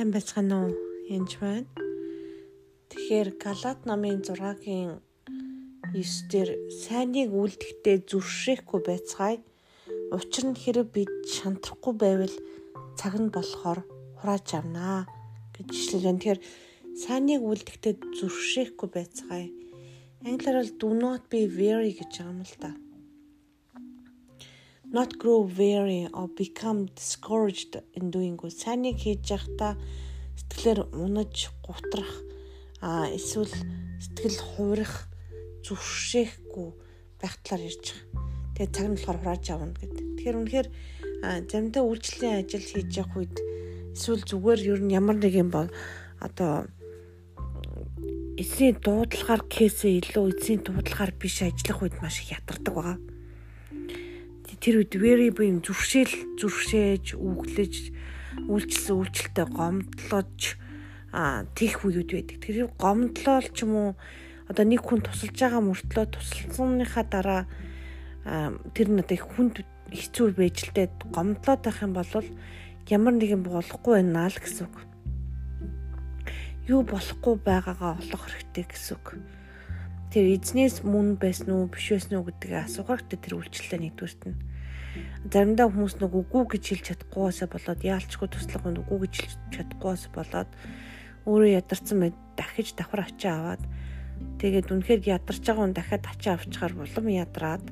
[0.00, 0.72] Сайн байцгаана уу?
[1.12, 1.68] Янж байна.
[2.88, 4.96] Тэгэхээр Галат номын 6-гийн
[5.92, 9.44] 9 дээр сайныг үлдэхдээ зүршээхгүй байцгаая.
[10.16, 12.36] Учир нь хэрэг бид шантрахгүй байвал
[12.96, 13.84] цаг нь болохоор
[14.16, 15.04] хурааж авнаа
[15.52, 16.16] гэж ишлэлэн.
[16.16, 16.40] Тэгэхээр
[16.96, 19.52] сайныг үлдэхдээ зүршээхгүй байцгаая.
[20.24, 22.72] Англиар бол do not be weary гэж байгаа юм л да
[24.92, 28.50] not grow weary or become discouraged in doing good.
[28.50, 29.78] Сайныг хийж явахдаа
[30.34, 32.10] сэтгэлээр унаж гутрах
[32.82, 33.54] а эсвэл
[34.02, 35.06] сэтгэл хуурах
[35.62, 36.68] зүршээхгүй
[37.22, 38.26] байх талаар ярьж байгаа.
[38.58, 40.06] Тэгээ цаг нь болохоор хурааж авна гэдэг.
[40.18, 40.68] Тэгэхээр үнэхээр
[41.22, 43.36] заримдаа үйлчлэлийн ажил хийж явах үед
[43.94, 45.70] эсвэл зүгээр ер нь ямар нэг юм бол
[46.18, 46.66] одоо
[48.34, 52.98] эсийн дуудлагаар кейсээ илүү эсийн дуудлагаар биш ажиллах үед маш их ятардаг байгаа
[54.60, 57.74] тэр үед very буюу зүрхшээл зүрхшээж үглэж
[58.44, 60.40] үйлчлсэн үйлчлэлтэй гомдлож
[61.56, 62.38] тех үеуд байдаг.
[62.44, 63.90] Тэр гомдлол ч юм уу
[64.52, 67.42] одоо нэг хүн тусалж байгаа мөртлөө тусалсныхаа дараа
[68.76, 72.28] тэр нь одоо их хүнд хэцүү байж л дээ гомдлоод байх юм бол
[72.92, 74.76] ямар нэгэн болохгүй байна л гэсэн үг.
[76.68, 79.18] Юу болохгүй байгаагаа олох хэрэгтэй гэсэн үг
[80.10, 84.49] тэр эзнээс мөн байсан уу биш байсан уу гэдгийг асуух хэрэгтэй тэр үйлчлэлээ нэгдүгüрт нь.
[85.30, 90.04] Заримдаа хүмүүс нэг үгүй гэж хэлж чадахгүйсаа болоод яалчгүй туслах нь үгүй гэж хэлж чадахгүйс
[90.10, 90.50] болоод
[91.28, 93.62] өөрөө ядарсан мэд дахиж давхар ачаа аваад
[94.40, 97.64] тэгээд үнэхээр ядарч байгаа хүн дахиад ачаа авчихаар улам ядраад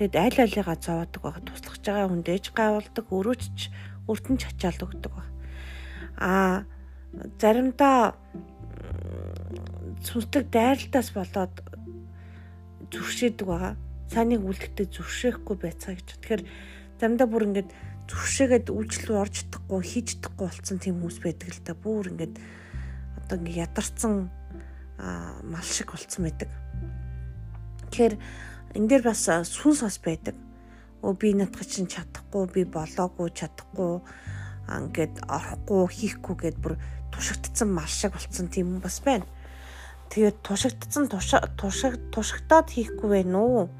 [0.00, 3.56] тэгэд аль алигаа зовоодаг байгаа туслах байгаа хүн дэж гайвалдаг өрөөч
[4.08, 5.24] өртөн ч ачаал өгдөг ба.
[6.16, 6.32] А
[7.36, 8.16] заримдаа
[10.06, 11.54] сүнслэг дайралтаас болоод
[12.90, 13.74] зүрхшээдэг байгаа.
[14.10, 16.08] Санийг үлдэхдээ зүрхшээхгүй байцгаа гэж.
[16.18, 16.42] Тэгэхээр
[16.98, 17.70] заримдаа бүр ингээд
[18.10, 21.78] зүрхшээгээд үйлчлэл орж чадахгүй, хийж чадахгүй болсон тийм хүмүүс байдаг л та.
[21.78, 22.34] Бүр ингээд
[23.22, 24.26] одоо ингээд ядарсан
[25.46, 26.50] мал шиг болцсон байдаг.
[27.86, 28.14] Тэгэхээр
[28.74, 30.34] энэ дээр бас сүнс бас байдаг.
[31.06, 34.02] Өө би надад чинь чадахгүй, би болоогүй, чадахгүй
[34.68, 36.74] ингээд орохгүй, хийхгүй гэд бүр
[37.14, 39.24] тушигдсан мал шиг болцсон тийм бас байна.
[40.10, 43.70] Тэгээд тушигдсан тушиг тушигтаад хийхгүй байх уу?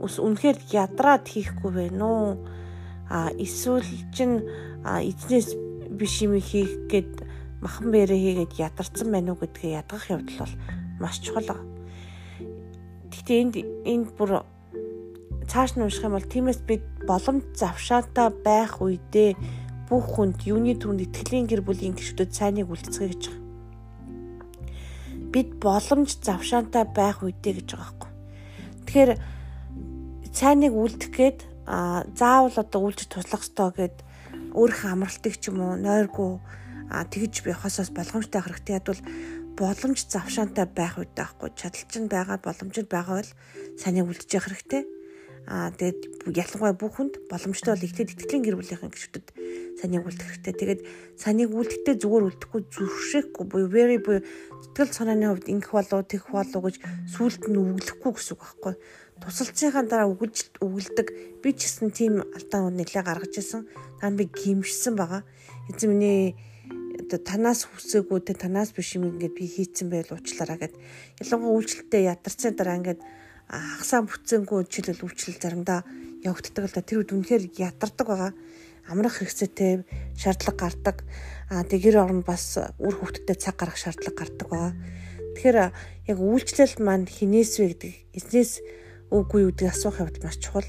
[0.00, 2.42] Ус үнэхээр ядраад хийхгүй байх уу?
[3.08, 4.44] А эсвэл чин
[4.84, 5.54] эзнээс
[5.96, 7.24] биш юм хийх гээд
[7.62, 10.54] махан бэрэ хийгээд ядарсан байна уу гэдгээ ядгах явдал бол
[11.00, 11.50] маш чухал.
[13.08, 13.54] Гэхдээ энд
[13.86, 14.44] энд бүр
[15.48, 19.38] цааш нь унших юм бол тиймээс бид боломж завшаатаа байх үедээ
[19.88, 23.46] бүх хүнд юуны түрүүнд итгэлийн гэр бүлийн гишүүдэд сайныг үлдэцгээе гэж байгаа
[25.36, 28.10] бид боломж завшаантай байх үедээ гэж байгаа байхгүй.
[28.88, 29.10] Тэгэхээр
[30.36, 31.38] цайныг үлдэх гээд
[32.20, 33.96] заавал одоо үлж туслах ёстой гэд
[34.52, 36.32] өөрийнхөө амралтыг ч юм уу нойргүй
[36.92, 39.00] тэгж явахаас болгоомжтой хэрэгтэй ядвал
[39.56, 43.32] боломж завшаантай байх үед байхгүй чадалч нь байгаа боломж нь байгаа бол
[43.80, 44.84] санийг үлдэж явах хэрэгтэй
[45.46, 49.26] Аа тэгээд ялангуяа бүх хүнд боломжтой бол ихтэй итгэлийн гэр бүлийнхэн гишүүдэд
[49.78, 50.54] санийг үлдэх хэрэгтэй.
[50.58, 50.80] Тэгээд
[51.14, 56.62] санийг үлдэхдээ зүгээр үлдэхгүй зүрхшээхгүй буюу very буюу сэтгэл санааны хувьд ингэх болов тэгэх болов
[56.66, 56.76] гэж
[57.14, 58.74] сүулт нь үглэхгүй гэсэн үг байхгүй.
[59.20, 61.40] Тусалцсныхаа дараа үгэлж үгэлдэг.
[61.40, 63.64] Би ч гэсэн тийм алдаа нэлээ гаргаж исэн.
[64.00, 65.24] Тань би гимшсэн байгаа.
[65.72, 66.36] Эзэн миний
[67.00, 70.74] оо танаас хүсээгүй те танаас биш юм ингээд би хийцэн байл уучлаараа гэд.
[71.22, 73.00] Ялангуяа үйлчлэлтэд ядарсан дараа ингээд
[73.48, 75.80] хагасаа бүтцэнгүй жишээлбэл үйлчлэл заримдаа
[76.24, 76.82] явагддаг л да.
[76.82, 78.32] Тэр үед үнэхээр ядардаг байгаа.
[78.90, 79.86] Амрах хэрэгцээтэй
[80.18, 80.96] шаардлага гардаг.
[81.50, 84.72] А тэгэр орн бас үр хөвгтөд цаг гаргах шаардлага гардаг байгаа.
[85.36, 85.58] Тэгэхээр
[86.10, 88.52] яг үйлчлэл маань хинээс вэ гэдэг эзнээс
[89.10, 90.68] үгүй юу гэдэг асуух явд маш чухал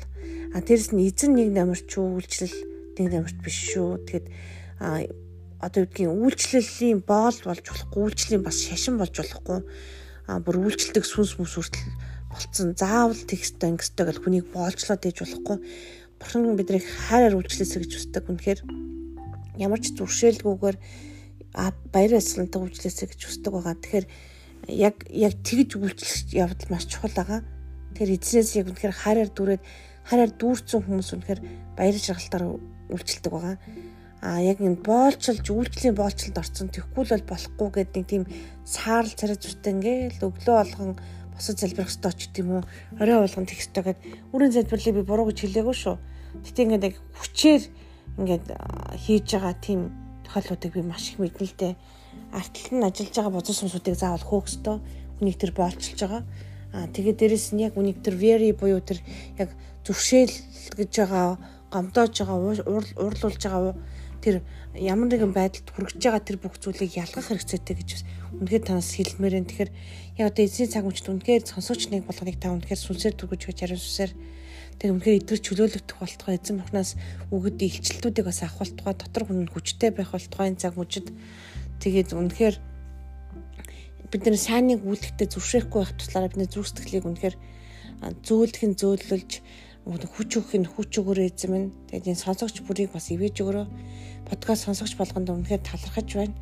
[0.54, 2.58] а тэрэс нь эзэн нэг намарч үйлчлэл
[2.98, 4.28] нэг намарч биш шүү тэгэхэд
[4.82, 5.06] а
[5.62, 9.60] одоо үгдгийн үйлчлэлийн боол болж болохгүй үйлчлэлийн бас шашин болж болохгүй
[10.30, 11.88] а бүр үйлчлдэг сүнс мүс хүртэл
[12.30, 15.58] болцсон заавал тексттэй ангистай гэл хүнийг боолжлоод ээж болохгүй
[16.20, 18.26] бурхан биднийг хайраар үйлчлээсэ гэж хүсдэг.
[18.26, 18.60] Үнэхээр
[19.62, 20.78] ямар ч зүршээлгүйгээр
[21.94, 23.76] баяр баясгалантай үйлчлээсэ гэж хүсдэг байгаа.
[23.78, 24.06] Тэгэхээр
[24.74, 27.42] яг яг тэгж үйлчлэх явдал маш чухал байгаа.
[27.98, 29.64] Тэгэхээр эзнээс яг үнэхээр хайраар дүүрээд
[30.06, 31.42] хайраар дүүрсэн хүмүүс үнэхээр
[31.74, 32.46] баяр жаргалтаар
[32.94, 33.58] үйлчлдэг байгаа.
[34.22, 38.24] А яг энэ боолчилж үйлчлэлийн боолчлолд орсон тэгэхгүй л болохгүй гэдэг тийм
[38.70, 40.94] саарл царай зүтэн ингээл өглөө болгон
[41.34, 42.62] босод залбирах ёстой ч гэдэм үү
[43.02, 44.00] орой болгон тех ёстой гэд
[44.30, 45.98] үрийн залбирлыг би буруу гэж хэлээгүй шүү.
[46.46, 47.64] Гэтэ ингээд яг хүчээр
[48.22, 48.46] ингээд
[48.94, 49.90] хийж байгаа тийм
[50.26, 51.74] тохиолдлуудыг би маш их мэднэ л дээ.
[52.30, 54.78] Артлал нь ажиллаж байгаа бузар сүнсүүдийг заавал хөөх ёстой.
[55.18, 56.22] Үнийг тэр боолчилж байгаа.
[56.76, 59.00] Аа тэгээд дээрэс нь яг үнийг тэр very буюу тэр
[59.40, 59.50] яг
[59.88, 60.36] зүршээл
[60.76, 61.40] гэж байгаа
[61.72, 62.38] гомдоож байгаа
[62.68, 63.76] уурлуулж байгаа
[64.24, 64.44] тэр
[64.76, 67.90] ямар нэгэн байдалд хүрэж байгаа тэр бүх зүйлийг ялгах хэрэгцээтэй гэж
[68.44, 69.72] үнэхээр танаас хэлмээр энэ тэгэхээр
[70.20, 73.82] яг одоо эзний цаг мөчд үнэхээр сонсогч нэг болгоныг та үнэхээр сүнсээр дүргэж гэж ариун
[73.82, 74.12] сүсээр
[74.78, 76.92] тэг үнэхээр эдгэр чөлөөлөгдөх болтгой эзэн бухнаас
[77.34, 81.08] өгöd илчлэлтүүдийг бас авах болтгой дотор хүн хүчтэй байх болтгой энэ цаг мөчд
[81.82, 82.56] тэгээд үнэхээр
[84.12, 87.36] бид нэр сайныг үйлдэхдээ зүршээхгүй байх туслаараа бидний зүрх сэтгэлийг үнэхээр
[88.24, 89.32] зөөлдөх нь зөөлөлж
[89.88, 91.72] хүч өгөх нь хүч өгөөрэй эзэм нь.
[91.88, 93.66] Тэгээд энэ сонсогч бүрийг бас ивэж өгөрөө.
[94.28, 96.36] Подкаст сонсогч болгонд үнэхээр талархаж байна.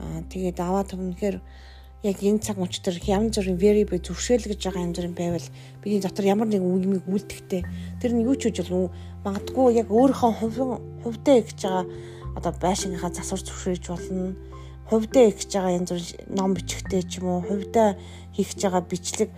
[0.00, 1.36] Аа тэгээд аваад үнэхээр
[2.02, 5.48] яг энэ цаг мөч төр янз бүрийн variable зөвшөөрөл гэж байгаа янз бүрийн байвал
[5.82, 7.62] бидний дотор ямар нэгэн үгмийг үлдэхтэй
[7.98, 8.94] тэр нь юу ч үж бол
[9.26, 10.32] магадгүй яг өөрийнхөө
[11.02, 11.84] хувьдаа гэж байгаа
[12.38, 14.38] одоо байшингийнхаа засвар зөвшөөрж болно
[14.88, 17.96] хувьдаа хийж байгаа янз бүрийн ном бичихтэй ч юм уу хувьдаа
[18.32, 19.30] хийх гэж байгаа бичлэг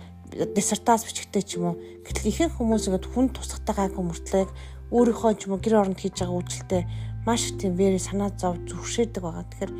[0.55, 1.75] диссертац бичгтэй ч юм уу.
[2.07, 4.47] Гэтэл ихэнх хүмүүс ингээд хүн тусахтай гайгүй мөртлөө
[4.95, 6.83] өөрийнхөө ч юм уу гэр оронд хийж байгаа үйлчлэлтэй
[7.27, 9.45] маш их тийм вэри санаа зов зүрхшээдэг байгаа.
[9.51, 9.71] Тэгэхээр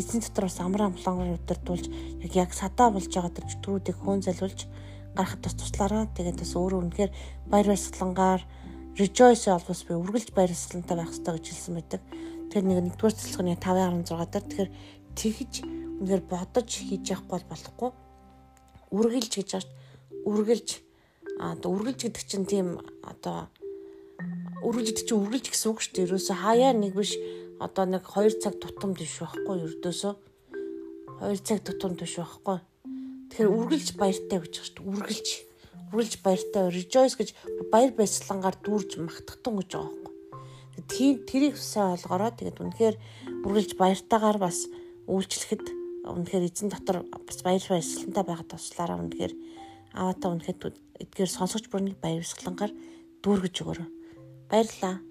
[0.00, 1.86] эзэн дотор бас амраа амлонгоор удирдуулж
[2.24, 4.60] яг яг садаа болж байгаа тэр чөтгөрүүдийг хөөн залуулж
[5.12, 6.04] гарахад бас туслаараа.
[6.16, 7.12] Тэгээд бас өөрөө үнэхээр
[7.52, 8.42] баяр баясгалангаар
[8.98, 12.02] rejoice албас би үргэлж баяр баясгалантай байх хэрэгтэй гэж хэлсэн байдаг.
[12.48, 14.70] Тэгэхээр нэг нэгдүгээр цэцлэгний 516 дээр тэгэхээр
[15.18, 15.52] тэгж
[15.98, 17.90] үнэхээр бодож хийж явахгүй болохгүй.
[18.94, 19.76] Үргэлж гэж байна
[20.28, 20.68] үргэлж
[21.38, 22.68] одоо үргэлж гэдэг чинь тийм
[23.02, 23.48] одоо
[24.66, 26.06] үргэлж гэдэг чинь үргэлж гэсэн үг шүү дээ.
[26.08, 27.14] Ерөөсө хаяа нэг биш
[27.62, 30.14] одоо нэг 2 цаг тутамд биш байхгүй ердөөсөө
[31.22, 32.58] 2 цаг тутамд биш байхгүй.
[33.30, 34.88] Тэгэхээр үргэлж баяртай гэж шүү дээ.
[34.90, 35.28] Үргэлж
[35.94, 37.28] үргэлж баяртай rejoice гэж
[37.72, 40.14] баяр баясгалангаар дүүрж магтахтун гэж байгаа байхгүй.
[40.88, 42.96] Тийм тэрийг сайн ойлгороо тэгээд үнэхээр
[43.46, 44.68] үргэлж баяртайгаар бас
[45.08, 45.64] үйлчлэхэд
[46.04, 49.32] үнэхээр эзэн дотор бас баяр баясгалантай байгаад туслаараа үнэхээр
[49.96, 52.72] аваатаа үнэхээр эдгээр сонсогч бүрний баяр баясгалангаар
[53.24, 53.88] дүүргэж өгөөрэй.
[54.52, 55.07] Баярлалаа.